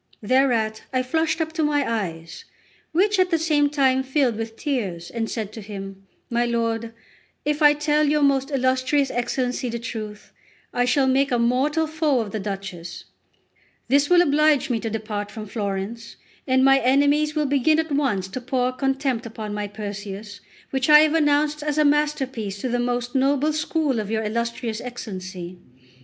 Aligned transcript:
Thereat 0.23 0.81
I 0.91 1.03
flushed 1.03 1.39
up 1.41 1.53
to 1.53 1.63
my 1.63 1.87
eyes, 1.87 2.45
which 2.91 3.19
at 3.19 3.29
the 3.29 3.37
same 3.37 3.69
time 3.69 4.01
filled 4.01 4.35
with 4.35 4.55
tears, 4.55 5.11
and 5.11 5.29
said 5.29 5.53
to 5.53 5.61
him: 5.61 6.07
"My 6.27 6.43
lord, 6.43 6.91
if 7.45 7.61
I 7.61 7.73
tell 7.73 8.05
your 8.07 8.23
most 8.23 8.49
illustrious 8.49 9.11
Excellency 9.11 9.69
the 9.69 9.77
truth, 9.77 10.33
I 10.73 10.85
shall 10.85 11.05
make 11.05 11.31
a 11.31 11.37
mortal 11.37 11.85
foe 11.85 12.19
of 12.19 12.31
the 12.31 12.39
Duchess; 12.39 13.05
this 13.89 14.09
will 14.09 14.23
oblige 14.23 14.71
me 14.71 14.79
to 14.79 14.89
depart 14.89 15.29
from 15.29 15.45
Florence, 15.45 16.15
and 16.47 16.65
my 16.65 16.79
enemies 16.79 17.35
will 17.35 17.45
begin 17.45 17.77
at 17.77 17.91
once 17.91 18.27
to 18.29 18.41
pour 18.41 18.71
contempt 18.71 19.27
upon 19.27 19.53
my 19.53 19.67
Perseus, 19.67 20.39
which 20.71 20.89
I 20.89 21.01
have 21.01 21.13
announced 21.13 21.61
as 21.61 21.77
a 21.77 21.85
masterpiece 21.85 22.57
to 22.61 22.69
the 22.69 22.79
most 22.79 23.13
noble 23.13 23.53
school 23.53 23.99
of 23.99 24.09
your 24.09 24.23
illustrious 24.23 24.81
Excellency. 24.81 25.59